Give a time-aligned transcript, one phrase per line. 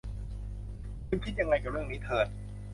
[1.07, 2.27] คุณคิดยังไงกับเรื่องนี้ เทิร์น